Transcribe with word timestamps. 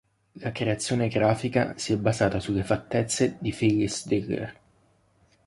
La 0.39 0.51
creazione 0.51 1.09
grafica 1.09 1.77
si 1.77 1.93
è 1.93 1.95
basata 1.97 2.39
sulle 2.39 2.63
fattezze 2.63 3.35
di 3.39 3.51
Phyllis 3.51 4.07
Diller. 4.07 4.59